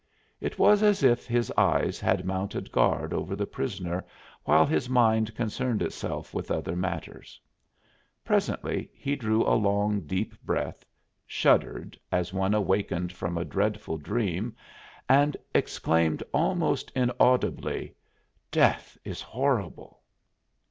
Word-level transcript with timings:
It 0.39 0.57
was 0.57 0.81
as 0.81 1.03
if 1.03 1.27
his 1.27 1.53
eyes 1.55 1.99
had 1.99 2.25
mounted 2.25 2.71
guard 2.71 3.13
over 3.13 3.35
the 3.35 3.45
prisoner 3.45 4.03
while 4.45 4.65
his 4.65 4.89
mind 4.89 5.35
concerned 5.35 5.83
itself 5.83 6.33
with 6.33 6.49
other 6.49 6.75
matters. 6.75 7.39
Presently 8.25 8.89
he 8.95 9.15
drew 9.15 9.43
a 9.45 9.53
long, 9.53 9.99
deep 9.99 10.41
breath, 10.41 10.83
shuddered, 11.27 11.99
as 12.11 12.33
one 12.33 12.55
awakened 12.55 13.13
from 13.13 13.37
a 13.37 13.45
dreadful 13.45 13.99
dream, 13.99 14.55
and 15.07 15.37
exclaimed 15.53 16.23
almost 16.33 16.91
inaudibly: 16.95 17.93
"Death 18.49 18.97
is 19.05 19.21
horrible!" 19.21 20.01